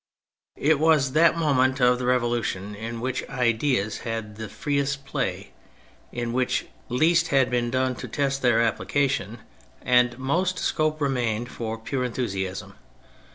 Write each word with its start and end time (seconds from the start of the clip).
It 0.57 0.79
was 0.79 1.11
that 1.11 1.37
moment 1.37 1.79
of 1.79 1.99
the 1.99 2.07
Revolution 2.07 2.73
in 2.73 3.01
which 3.01 3.21
ideas 3.29 3.99
had 3.99 4.35
the 4.35 4.49
freest 4.49 5.05
play, 5.05 5.51
in 6.11 6.33
which 6.33 6.65
least 6.89 7.27
had 7.27 7.51
been 7.51 7.69
done 7.69 7.93
to 7.97 8.07
test 8.07 8.41
their 8.41 8.63
application, 8.63 9.41
and 9.79 10.17
most 10.17 10.57
scope 10.57 10.99
remained 11.01 11.49
for 11.51 11.77
pm'e 11.77 12.03
enthusiasm. 12.03 12.73